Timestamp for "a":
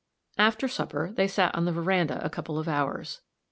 2.25-2.29